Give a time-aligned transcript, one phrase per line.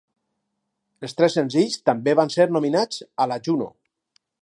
[1.09, 3.71] Els tres senzills també van ser nominats a la Juno.